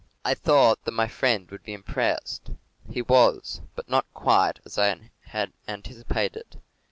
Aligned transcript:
I 0.25 0.33
thought 0.33 0.83
that 0.85 0.93
my 0.95 1.07
friend 1.07 1.47
would 1.51 1.61
be 1.61 1.73
impressed. 1.75 2.49
He 2.89 3.03
was; 3.03 3.61
but 3.75 3.87
not 3.87 4.11
quite 4.15 4.59
as 4.65 4.79
I 4.79 5.11
had 5.25 5.53
anticipated. 5.67 6.59